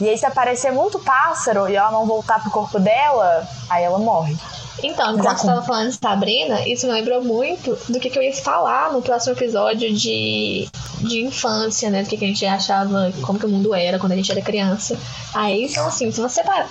E 0.00 0.08
aí, 0.08 0.18
se 0.18 0.26
aparecer 0.26 0.72
muito 0.72 0.98
pássaro 0.98 1.68
e 1.68 1.76
ela 1.76 1.92
não 1.92 2.06
voltar 2.06 2.42
pro 2.42 2.50
corpo 2.50 2.80
dela, 2.80 3.48
aí 3.70 3.84
ela 3.84 3.98
morre. 3.98 4.36
Então, 4.82 5.14
enquanto 5.14 5.38
você 5.38 5.46
estava 5.46 5.62
falando 5.62 5.90
de 5.90 5.98
Sabrina, 6.02 6.68
isso 6.68 6.86
me 6.86 6.92
lembrou 6.92 7.22
muito 7.24 7.78
do 7.88 7.98
que, 7.98 8.10
que 8.10 8.18
eu 8.18 8.22
ia 8.22 8.34
falar 8.34 8.92
no 8.92 9.00
próximo 9.00 9.34
episódio 9.34 9.94
de, 9.94 10.68
de 11.00 11.24
infância, 11.24 11.88
né? 11.88 12.02
Do 12.02 12.08
que, 12.08 12.16
que 12.16 12.24
a 12.24 12.28
gente 12.28 12.44
achava, 12.44 13.12
como 13.22 13.38
que 13.38 13.46
o 13.46 13.48
mundo 13.48 13.74
era 13.74 13.98
quando 13.98 14.12
a 14.12 14.16
gente 14.16 14.30
era 14.30 14.42
criança. 14.42 14.98
Aí, 15.32 15.64
então, 15.64 15.86
assim, 15.86 16.10
se 16.10 16.20
você 16.20 16.42
tá, 16.42 16.66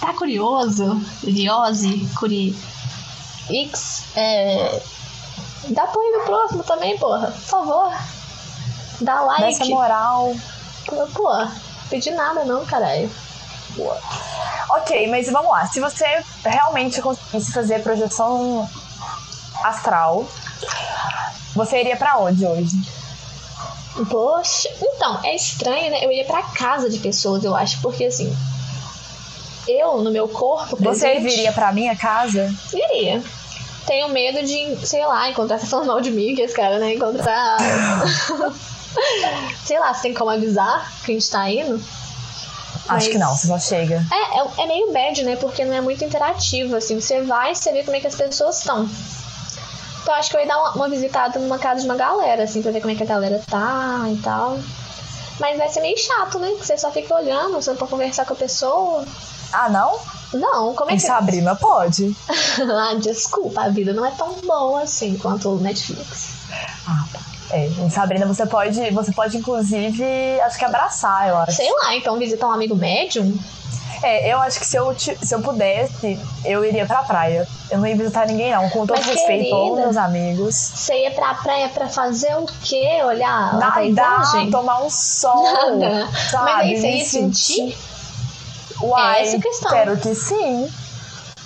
tá 0.00 0.14
curioso, 0.14 0.98
curioso, 1.20 1.88
curi 2.18 2.56
X, 3.48 4.04
é, 4.16 4.82
dá 5.68 5.84
apoio 5.84 6.18
no 6.18 6.24
próximo 6.24 6.62
também, 6.64 6.98
porra. 6.98 7.28
Por 7.28 7.40
favor. 7.40 7.92
Dá 9.00 9.20
like. 9.22 9.42
Dá 9.42 9.48
essa 9.48 9.64
moral. 9.66 10.34
Pô, 10.86 11.28
pedi 11.90 12.10
nada 12.10 12.44
não, 12.44 12.64
caralho. 12.64 13.10
Boa. 13.70 13.98
Ok, 14.70 15.08
mas 15.08 15.30
vamos 15.30 15.50
lá. 15.50 15.66
Se 15.66 15.80
você 15.80 16.04
realmente 16.44 17.00
conseguisse 17.00 17.52
fazer 17.52 17.82
projeção 17.82 18.68
astral, 19.62 20.26
você 21.54 21.80
iria 21.80 21.96
para 21.96 22.18
onde 22.18 22.44
hoje? 22.46 22.76
Poxa, 24.10 24.68
então, 24.80 25.20
é 25.24 25.34
estranho, 25.34 25.90
né? 25.90 26.04
Eu 26.04 26.12
ia 26.12 26.24
pra 26.24 26.42
casa 26.42 26.90
de 26.90 26.98
pessoas, 26.98 27.44
eu 27.44 27.54
acho, 27.54 27.80
porque 27.80 28.04
assim. 28.04 28.34
Eu, 29.66 29.98
no 29.98 30.10
meu 30.10 30.28
corpo. 30.28 30.76
Você 30.76 31.10
presente, 31.10 31.22
viria 31.22 31.52
pra 31.52 31.72
minha 31.72 31.96
casa? 31.96 32.52
Iria. 32.72 33.22
Tenho 33.86 34.08
medo 34.08 34.44
de, 34.44 34.86
sei 34.86 35.04
lá, 35.06 35.30
encontrar. 35.30 35.58
Você 35.58 35.66
falando 35.70 35.88
mal 35.88 36.00
de 36.00 36.10
mim, 36.10 36.34
que 36.34 36.42
esse 36.42 36.54
cara, 36.54 36.78
né? 36.78 36.94
Encontrar. 36.94 37.56
sei 39.64 39.78
lá, 39.78 39.92
você 39.92 40.02
tem 40.02 40.14
como 40.14 40.30
avisar 40.30 40.90
que 41.04 41.12
a 41.12 41.14
gente 41.14 41.30
tá 41.30 41.50
indo? 41.50 41.82
Acho 42.88 43.10
que 43.10 43.18
não, 43.18 43.34
você 43.34 43.48
só 43.48 43.58
chega. 43.58 44.04
É, 44.12 44.38
é, 44.38 44.64
é 44.64 44.66
meio 44.66 44.92
bad, 44.92 45.24
né? 45.24 45.36
Porque 45.36 45.64
não 45.64 45.74
é 45.74 45.80
muito 45.80 46.04
interativo, 46.04 46.76
assim. 46.76 47.00
Você 47.00 47.20
vai 47.22 47.52
e 47.52 47.56
você 47.56 47.72
vê 47.72 47.82
como 47.82 47.96
é 47.96 48.00
que 48.00 48.06
as 48.06 48.14
pessoas 48.14 48.58
estão. 48.58 48.88
Então 50.02 50.14
acho 50.14 50.30
que 50.30 50.36
eu 50.36 50.40
ia 50.40 50.46
dar 50.46 50.58
uma, 50.58 50.72
uma, 50.72 50.88
visitada 50.88 51.38
numa 51.40 51.58
casa 51.58 51.80
de 51.80 51.86
uma 51.86 51.96
galera, 51.96 52.44
assim, 52.44 52.62
pra 52.62 52.70
ver 52.70 52.80
como 52.80 52.92
é 52.92 52.96
que 52.96 53.02
a 53.02 53.06
galera 53.06 53.42
tá 53.50 54.06
e 54.08 54.16
tal. 54.18 54.58
Mas 55.40 55.58
vai 55.58 55.68
ser 55.68 55.80
meio 55.80 55.98
chato, 55.98 56.38
né? 56.38 56.52
Que 56.58 56.64
você 56.64 56.78
só 56.78 56.92
fica 56.92 57.14
olhando, 57.14 57.54
você 57.54 57.70
não 57.70 57.76
pode 57.76 57.90
conversar 57.90 58.24
com 58.24 58.34
a 58.34 58.36
pessoa. 58.36 59.04
Ah, 59.52 59.68
não? 59.68 59.98
Não, 60.32 60.74
como 60.74 60.90
é 60.90 60.94
em 60.94 60.96
que. 60.96 61.02
Sabrina 61.02 61.54
pode. 61.54 62.16
ah, 62.28 62.94
desculpa, 63.00 63.62
a 63.62 63.68
vida 63.68 63.92
não 63.92 64.04
é 64.04 64.10
tão 64.10 64.34
boa 64.44 64.82
assim 64.82 65.16
quanto 65.16 65.50
o 65.50 65.60
Netflix. 65.60 66.34
Ah, 66.86 67.04
tá. 67.12 67.20
É, 67.50 67.66
em 67.66 67.90
Sabrina 67.90 68.26
você 68.26 68.44
pode, 68.44 68.90
você 68.90 69.12
pode 69.12 69.36
inclusive, 69.36 70.04
acho 70.40 70.58
que 70.58 70.64
abraçar, 70.64 71.28
eu 71.28 71.38
acho. 71.38 71.52
Sei 71.52 71.70
lá, 71.70 71.94
então 71.94 72.18
visitar 72.18 72.48
um 72.48 72.52
amigo 72.52 72.74
médium? 72.74 73.38
É, 74.02 74.32
eu 74.32 74.38
acho 74.38 74.58
que 74.58 74.66
se 74.66 74.76
eu, 74.76 74.94
se 74.98 75.34
eu 75.34 75.40
pudesse, 75.40 76.18
eu 76.44 76.64
iria 76.64 76.86
pra 76.86 77.02
praia. 77.02 77.46
Eu 77.70 77.78
não 77.78 77.86
ia 77.86 77.96
visitar 77.96 78.26
ninguém, 78.26 78.52
não. 78.52 78.68
Com 78.68 78.86
todo 78.86 78.98
Mas, 78.98 79.06
respeito 79.06 79.44
querida, 79.44 79.56
aos 79.56 79.78
meus 79.78 79.96
amigos. 79.96 80.54
Você 80.54 81.02
ia 81.02 81.10
pra 81.12 81.34
praia 81.34 81.68
pra 81.68 81.88
fazer 81.88 82.36
o 82.36 82.46
quê? 82.62 83.00
Olhar 83.04 83.30
a 83.30 83.52
Nadar, 83.54 83.74
paisagem? 83.74 84.50
tomar 84.50 84.82
um 84.82 84.90
sol. 84.90 85.42
Nada. 85.78 86.08
Sabe? 86.30 86.44
Mas 86.44 86.60
aí 86.60 86.76
você 86.76 86.90
ia 86.90 87.04
sentir? 87.04 87.78
Uai, 88.80 89.20
É 89.20 89.28
essa 89.28 89.38
questão. 89.40 89.68
espero 89.70 89.96
que 89.98 90.14
sim. 90.14 90.70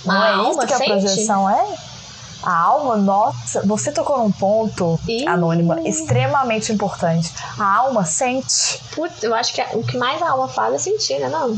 Não 0.05 0.15
A 0.21 0.29
é 0.29 0.33
alma 0.33 0.51
isso 0.51 0.59
que 0.67 0.75
a 0.75 0.79
sente? 0.79 0.91
projeção 0.91 1.49
é? 1.51 1.65
A 2.43 2.55
alma, 2.59 2.97
nossa, 2.97 3.67
você 3.67 3.93
tocou 3.93 4.19
num 4.19 4.33
ponto, 4.33 4.99
Ih. 5.07 5.27
anônima, 5.29 5.79
extremamente 5.83 6.73
importante. 6.73 7.31
A 7.59 7.77
alma 7.81 8.05
sente. 8.07 8.81
Putz, 8.95 9.23
eu 9.23 9.35
acho 9.35 9.53
que 9.53 9.61
o 9.75 9.83
que 9.83 9.99
mais 9.99 10.23
a 10.23 10.31
alma 10.31 10.49
faz 10.49 10.75
é 10.75 10.79
sentir, 10.79 11.19
né? 11.19 11.29
Não. 11.29 11.55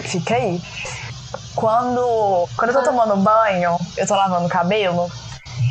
Fica 0.00 0.34
aí. 0.34 0.60
Quando, 1.54 2.48
quando 2.56 2.70
eu 2.70 2.74
tô 2.74 2.80
Ah. 2.80 2.84
tomando 2.84 3.16
banho, 3.16 3.78
eu 3.96 4.06
tô 4.06 4.14
lavando 4.14 4.46
o 4.46 4.48
cabelo, 4.48 5.10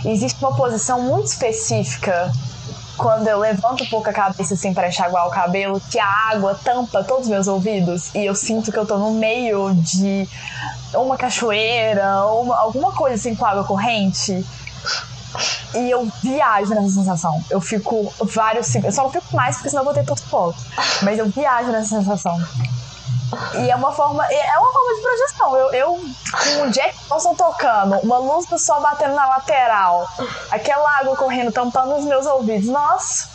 existe 0.06 0.38
uma 0.44 0.56
posição 0.56 1.02
muito 1.02 1.28
específica 1.28 2.32
quando 2.98 3.28
eu 3.28 3.40
levanto 3.40 3.84
um 3.84 3.88
pouco 3.88 4.10
a 4.10 4.14
cabeça 4.14 4.54
assim 4.54 4.74
pra 4.74 4.88
enxaguar 4.88 5.28
o 5.28 5.30
cabelo, 5.30 5.82
que 5.92 6.00
a 6.00 6.08
água 6.32 6.56
tampa 6.64 7.04
todos 7.04 7.24
os 7.26 7.30
meus 7.30 7.48
ouvidos 7.48 8.14
e 8.16 8.26
eu 8.26 8.36
sinto 8.36 8.72
que 8.72 8.78
eu 8.78 8.86
tô 8.86 8.98
no 8.98 9.12
meio 9.12 9.74
de 9.76 10.28
uma 10.94 11.18
cachoeira 11.18 12.26
uma- 12.28 12.58
alguma 12.58 12.92
coisa 12.94 13.16
assim 13.16 13.36
com 13.36 13.46
água 13.46 13.64
corrente. 13.64 14.46
E 15.74 15.92
eu 15.92 16.10
viajo 16.24 16.74
nessa 16.74 16.88
sensação. 16.90 17.44
Eu 17.50 17.60
fico 17.60 18.14
vários 18.22 18.68
segundos. 18.68 18.96
Eu 18.98 19.04
só 19.04 19.04
não 19.04 19.12
fico 19.22 19.36
mais 19.36 19.56
porque 19.58 19.70
senão 19.70 19.82
eu 19.82 19.86
vou 19.86 19.94
ter 19.94 20.06
torcicolo. 20.06 20.56
Mas 21.02 21.20
eu 21.20 21.28
viajo 21.28 21.72
nessa 21.72 21.98
sensação. 22.00 22.40
E 23.56 23.70
é 23.70 23.76
uma 23.76 23.92
forma, 23.92 24.26
é 24.26 24.58
uma 24.58 24.72
forma 24.72 24.96
de 24.96 25.02
projeção. 25.02 25.56
Eu, 25.56 25.74
eu 25.74 25.94
com 25.96 26.64
o 26.64 26.72
Jack 26.72 26.96
Johnson 27.08 27.36
tocando, 27.36 28.00
uma 28.00 28.18
luz 28.18 28.46
do 28.48 28.58
sol 28.58 28.82
batendo 28.82 29.16
na 29.16 29.26
lateral, 29.26 30.08
aquela 30.52 31.00
água 31.00 31.16
correndo, 31.16 31.52
tampando 31.52 31.96
os 31.96 32.06
meus 32.06 32.26
ouvidos. 32.26 32.68
Nossa, 32.68 33.30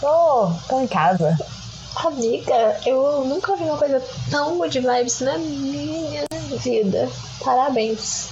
tô, 0.00 0.50
tô 0.68 0.80
em 0.80 0.86
casa. 0.86 1.36
Amiga, 1.96 2.80
eu 2.86 3.24
nunca 3.24 3.54
vi 3.54 3.64
uma 3.64 3.76
coisa 3.76 4.02
tão 4.30 4.56
good 4.56 4.80
vibes 4.80 5.20
na 5.20 5.36
minha 5.38 6.24
vida. 6.58 7.08
Parabéns. 7.44 8.28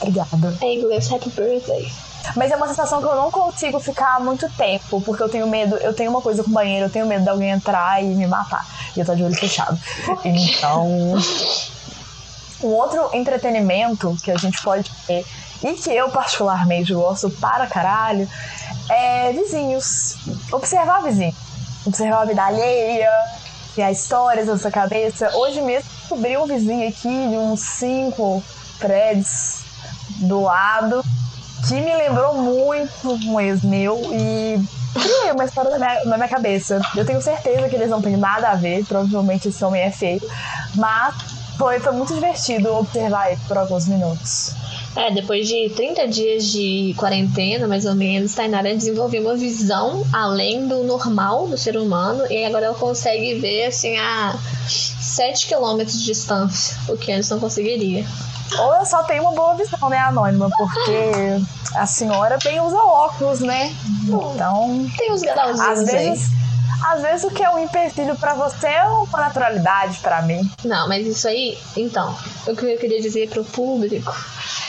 Obrigada. 0.00 0.56
Em 0.60 0.78
inglês, 0.78 1.10
happy 1.10 1.30
birthday. 1.30 1.90
Mas 2.34 2.50
é 2.50 2.56
uma 2.56 2.66
sensação 2.66 3.00
que 3.00 3.06
eu 3.06 3.14
não 3.14 3.30
consigo 3.30 3.78
ficar 3.78 4.20
muito 4.20 4.48
tempo, 4.50 5.00
porque 5.00 5.22
eu 5.22 5.28
tenho 5.28 5.46
medo, 5.46 5.76
eu 5.76 5.92
tenho 5.92 6.10
uma 6.10 6.20
coisa 6.20 6.42
com 6.42 6.50
o 6.50 6.52
banheiro, 6.52 6.86
eu 6.86 6.90
tenho 6.90 7.06
medo 7.06 7.22
de 7.22 7.30
alguém 7.30 7.50
entrar 7.50 8.02
e 8.02 8.06
me 8.06 8.26
matar. 8.26 8.66
E 8.96 9.00
eu 9.00 9.06
tô 9.06 9.14
de 9.14 9.22
olho 9.22 9.34
fechado. 9.34 9.78
Então. 10.24 11.14
Um 12.62 12.68
outro 12.68 13.10
entretenimento 13.12 14.16
que 14.24 14.30
a 14.30 14.36
gente 14.36 14.62
pode 14.62 14.90
ter, 15.06 15.26
e 15.62 15.74
que 15.74 15.90
eu 15.90 16.08
particularmente 16.10 16.94
gosto 16.94 17.28
para 17.30 17.66
caralho, 17.66 18.28
é 18.88 19.30
vizinhos. 19.32 20.16
Observar 20.50 21.02
vizinhos. 21.02 21.34
Observar 21.84 22.22
a 22.22 22.24
vida 22.24 22.42
alheia, 22.42 23.10
criar 23.74 23.92
histórias 23.92 24.46
na 24.46 24.56
sua 24.56 24.70
cabeça. 24.70 25.30
Hoje 25.36 25.60
mesmo 25.60 25.88
descobri 25.98 26.36
um 26.36 26.46
vizinho 26.46 26.88
aqui 26.88 27.28
de 27.28 27.36
uns 27.36 27.60
cinco 27.60 28.42
prédios 28.78 29.60
do 30.20 30.40
lado 30.40 31.04
que 31.66 31.74
me 31.74 31.96
lembrou 31.96 32.34
muito 32.34 33.12
um 33.28 33.40
ex 33.40 33.62
meu 33.62 34.00
e 34.12 34.60
criei 34.98 35.32
uma 35.32 35.44
história 35.44 35.70
na 35.70 35.78
minha, 35.78 36.04
na 36.04 36.16
minha 36.16 36.28
cabeça. 36.28 36.80
Eu 36.96 37.04
tenho 37.04 37.20
certeza 37.20 37.68
que 37.68 37.76
eles 37.76 37.90
não 37.90 38.00
têm 38.00 38.16
nada 38.16 38.50
a 38.50 38.54
ver, 38.54 38.84
provavelmente 38.84 39.48
esse 39.48 39.64
homem 39.64 39.82
é 39.82 39.90
feio, 39.90 40.22
mas 40.74 41.14
foi, 41.58 41.80
foi 41.80 41.92
muito 41.92 42.14
divertido 42.14 42.74
observar 42.74 43.32
ele 43.32 43.40
por 43.48 43.56
alguns 43.56 43.86
minutos. 43.86 44.54
É, 44.94 45.10
depois 45.10 45.46
de 45.46 45.68
30 45.70 46.08
dias 46.08 46.44
de 46.46 46.94
quarentena, 46.96 47.66
mais 47.66 47.84
ou 47.84 47.94
menos, 47.94 48.34
Tainara 48.34 48.74
desenvolveu 48.74 49.22
uma 49.22 49.36
visão 49.36 50.06
além 50.10 50.66
do 50.66 50.84
normal 50.84 51.46
do 51.48 51.58
ser 51.58 51.76
humano 51.76 52.24
e 52.30 52.44
agora 52.46 52.66
ela 52.66 52.74
consegue 52.74 53.34
ver 53.34 53.66
assim 53.66 53.96
a 53.98 54.34
7 54.66 55.46
quilômetros 55.46 55.98
de 55.98 56.06
distância, 56.06 56.76
o 56.88 56.96
que 56.96 57.12
antes 57.12 57.28
não 57.28 57.38
conseguiria. 57.38 58.06
Ou 58.58 58.74
eu 58.76 58.86
só 58.86 59.02
tenho 59.04 59.22
uma 59.24 59.32
boa 59.32 59.54
visão, 59.54 59.88
né, 59.88 59.98
Anônima? 59.98 60.48
Porque 60.56 61.42
a 61.74 61.86
senhora 61.86 62.38
bem 62.42 62.60
usa 62.60 62.76
óculos, 62.78 63.40
né? 63.40 63.74
Então, 64.04 64.86
Tem 64.96 65.12
uns 65.12 65.22
grauzinhos 65.22 65.60
às 65.60 65.88
aí. 65.88 66.08
vezes, 66.10 66.30
às 66.84 67.02
vezes 67.02 67.24
o 67.24 67.30
que 67.30 67.42
é 67.42 67.50
um 67.50 67.58
empecilho 67.58 68.16
pra 68.16 68.34
você 68.34 68.66
é 68.68 68.84
uma 68.84 69.18
naturalidade 69.18 69.98
pra 69.98 70.22
mim. 70.22 70.48
Não, 70.64 70.88
mas 70.88 71.06
isso 71.06 71.26
aí, 71.28 71.58
então, 71.76 72.16
o 72.46 72.54
que 72.54 72.64
eu 72.64 72.78
queria 72.78 73.00
dizer 73.02 73.28
pro 73.28 73.44
público 73.44 74.14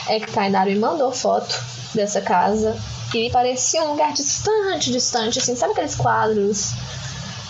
é 0.08 0.18
que 0.20 0.30
Tainara 0.32 0.68
me 0.70 0.78
mandou 0.78 1.12
foto 1.12 1.54
dessa 1.94 2.20
casa 2.20 2.76
e 3.14 3.30
parecia 3.30 3.82
um 3.84 3.92
lugar 3.92 4.12
distante, 4.12 4.90
distante, 4.92 5.38
assim, 5.38 5.56
sabe 5.56 5.72
aqueles 5.72 5.94
quadros? 5.94 6.72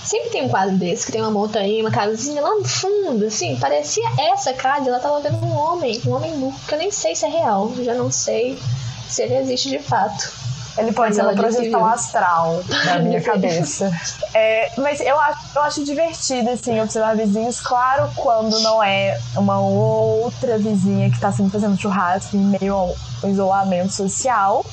Sempre 0.09 0.31
tem 0.31 0.43
um 0.43 0.49
quadro 0.49 0.75
desse, 0.75 1.05
que 1.05 1.13
tem 1.13 1.21
uma 1.21 1.31
montanha, 1.31 1.83
uma 1.83 1.91
casinha 1.91 2.41
lá 2.41 2.55
no 2.55 2.65
fundo, 2.65 3.27
assim, 3.27 3.59
parecia 3.59 4.09
essa 4.19 4.55
casa, 4.55 4.89
ela 4.89 4.99
tava 4.99 5.21
vendo 5.21 5.37
um 5.45 5.55
homem, 5.55 6.01
um 6.07 6.13
homem 6.13 6.35
nu, 6.35 6.51
que 6.67 6.75
eu 6.75 6.79
nem 6.79 6.91
sei 6.91 7.15
se 7.15 7.27
é 7.27 7.29
real, 7.29 7.71
já 7.83 7.93
não 7.93 8.11
sei 8.11 8.59
se 9.07 9.21
ele 9.21 9.37
existe 9.37 9.69
de 9.69 9.79
fato. 9.79 10.33
Ele 10.79 10.93
pode 10.93 11.15
Mas 11.15 11.17
ser 11.17 11.23
uma 11.23 11.35
projeção 11.35 11.85
astral 11.85 12.65
na 12.87 13.01
minha 13.01 13.21
cabeça. 13.21 13.93
É, 14.33 14.73
mas 14.79 14.99
eu 15.01 15.21
acho, 15.21 15.41
eu 15.55 15.63
acho 15.63 15.85
divertido, 15.85 16.49
assim, 16.49 16.81
observar 16.81 17.15
vizinhos. 17.15 17.61
Claro, 17.61 18.11
quando 18.17 18.59
não 18.61 18.83
é 18.83 19.19
uma 19.37 19.61
outra 19.61 20.57
vizinha 20.57 21.11
que 21.11 21.21
tá 21.21 21.31
sempre 21.31 21.53
fazendo 21.53 21.79
churrasco 21.79 22.35
em 22.35 22.57
meio 22.59 22.75
ao 22.75 22.97
isolamento 23.29 23.93
social. 23.93 24.65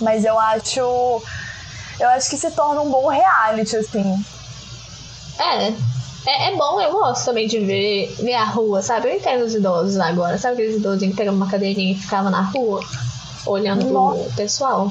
Mas 0.00 0.24
eu 0.24 0.36
acho. 0.36 1.22
Eu 2.00 2.08
acho 2.08 2.30
que 2.30 2.36
se 2.36 2.50
torna 2.50 2.80
um 2.80 2.90
bom 2.90 3.06
reality, 3.06 3.76
assim. 3.76 4.24
É, 5.40 5.72
é, 6.26 6.52
é 6.52 6.56
bom, 6.56 6.80
eu 6.80 6.92
gosto 6.92 7.24
também 7.24 7.48
de 7.48 7.58
ver, 7.60 8.14
ver 8.20 8.34
a 8.34 8.44
rua, 8.44 8.82
sabe? 8.82 9.08
Eu 9.08 9.16
entendo 9.16 9.44
os 9.44 9.54
idosos 9.54 9.98
agora, 9.98 10.38
sabe 10.38 10.54
aqueles 10.54 10.76
idosinhos 10.76 11.14
que 11.14 11.16
pegavam 11.16 11.38
uma 11.38 11.50
cadeirinha 11.50 11.92
e 11.92 11.98
ficavam 11.98 12.30
na 12.30 12.42
rua, 12.42 12.80
olhando 13.46 13.86
pro 13.86 14.30
pessoal? 14.36 14.90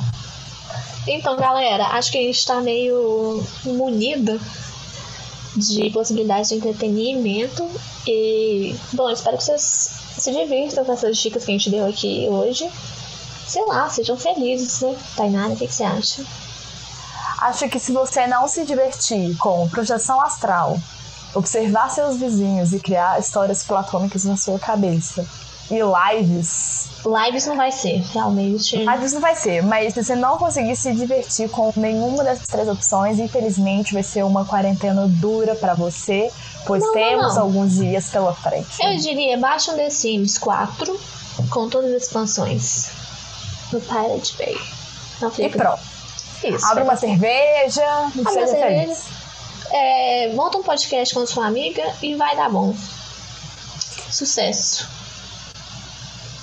Então, 1.07 1.37
galera, 1.37 1.85
acho 1.89 2.11
que 2.11 2.17
a 2.17 2.21
gente 2.21 2.45
tá 2.45 2.59
meio 2.61 3.43
munido 3.63 4.39
de 5.55 5.89
possibilidades 5.91 6.49
de 6.49 6.55
entretenimento 6.55 7.69
e, 8.07 8.75
bom, 8.93 9.09
espero 9.09 9.37
que 9.37 9.43
vocês 9.43 9.91
se 10.17 10.31
divirtam 10.31 10.83
com 10.83 10.93
essas 10.93 11.17
dicas 11.17 11.45
que 11.45 11.51
a 11.51 11.53
gente 11.53 11.69
deu 11.69 11.85
aqui 11.87 12.27
hoje. 12.29 12.69
Sei 13.47 13.65
lá, 13.65 13.89
sejam 13.89 14.17
felizes, 14.17 14.81
né? 14.81 14.95
Tainara, 15.15 15.53
o 15.53 15.55
que, 15.55 15.67
que 15.67 15.73
você 15.73 15.83
acha? 15.83 16.23
Acho 17.41 17.69
que 17.69 17.79
se 17.79 17.91
você 17.91 18.27
não 18.27 18.47
se 18.47 18.65
divertir 18.65 19.35
com 19.37 19.67
projeção 19.69 20.19
astral, 20.21 20.77
observar 21.33 21.89
seus 21.89 22.17
vizinhos 22.17 22.73
e 22.73 22.79
criar 22.79 23.19
histórias 23.19 23.63
platônicas 23.63 24.25
na 24.25 24.35
sua 24.35 24.59
cabeça, 24.59 25.25
e 25.71 25.79
lives. 25.79 26.87
Lives 27.05 27.45
não 27.45 27.55
vai 27.55 27.71
ser, 27.71 28.03
realmente. 28.11 28.75
Lives 28.75 29.13
não 29.13 29.21
vai 29.21 29.35
ser, 29.35 29.61
mas 29.61 29.93
se 29.93 30.03
você 30.03 30.15
não 30.15 30.37
conseguir 30.37 30.75
se 30.75 30.91
divertir 30.93 31.49
com 31.49 31.71
nenhuma 31.75 32.23
dessas 32.23 32.47
três 32.47 32.67
opções, 32.67 33.19
infelizmente 33.19 33.93
vai 33.93 34.03
ser 34.03 34.23
uma 34.23 34.45
quarentena 34.45 35.07
dura 35.07 35.55
para 35.55 35.75
você, 35.75 36.31
pois 36.65 36.81
Não, 36.81 36.87
não, 36.87 36.93
temos 36.95 37.35
não. 37.35 37.43
alguns 37.43 37.75
dias 37.75 38.09
pela 38.09 38.33
frente. 38.33 38.67
Eu 38.81 38.97
diria, 38.97 39.37
baixa 39.37 39.71
um 39.71 39.75
The 39.75 39.89
Sims 39.89 40.37
4 40.39 40.99
com 41.49 41.69
todas 41.69 41.93
as 41.93 42.03
expansões 42.03 42.89
no 43.71 43.79
Pirate 43.79 44.35
Bay. 44.37 44.57
Não 45.21 45.31
E 45.37 45.49
pronto. 45.49 45.98
Isso. 46.43 46.65
Abre 46.65 46.83
uma 46.83 46.95
cerveja 46.95 47.85
Abre 47.85 48.21
uma 48.21 48.31
cerveja. 48.31 48.65
feliz. 48.65 49.05
É, 49.71 50.31
monta 50.33 50.57
um 50.57 50.63
podcast 50.63 51.13
com 51.13 51.25
sua 51.25 51.45
amiga 51.45 51.83
e 52.01 52.15
vai 52.15 52.35
dar 52.35 52.49
bom. 52.49 52.73
Sucesso. 54.09 54.87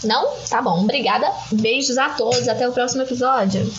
Não? 0.05 0.29
Tá 0.49 0.63
bom. 0.63 0.83
Obrigada. 0.83 1.33
Beijos 1.51 1.99
a 1.99 2.11
todos. 2.11 2.47
Até 2.49 2.69
o 2.69 2.73
próximo 2.73 3.03
episódio. 3.03 3.73